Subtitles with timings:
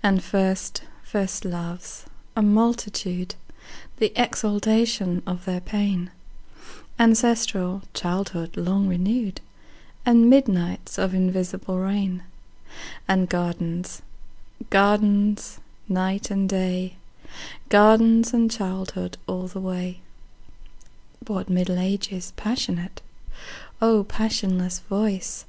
[0.00, 2.04] And first first loves,
[2.36, 3.34] a multitude,
[3.96, 6.12] The exaltation of their pain;
[7.00, 9.40] Ancestral childhood long renewed;
[10.04, 12.22] And midnights of invisible rain;
[13.08, 14.02] And gardens,
[14.70, 15.58] gardens,
[15.88, 16.94] night and day,
[17.68, 19.98] Gardens and childhood all the way.
[21.26, 25.44] What Middle Ages passionate,O passionless voice!